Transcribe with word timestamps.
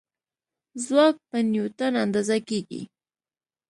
ځواک 0.83 1.15
په 1.29 1.37
نیوټن 1.51 1.93
اندازه 2.03 2.37
کېږي. 2.47 2.81